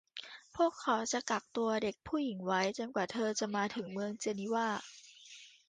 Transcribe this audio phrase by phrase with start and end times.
[0.55, 4.69] พวกเขาจะกักตัวเด็กผู้หญิงไว้ จนกว่าเธอจะมาถึงเมืองเจนีวา